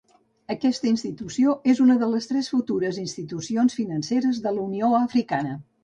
[0.53, 5.59] Aquesta institució és una de les tres futures institucions financeres de la Unió Africana.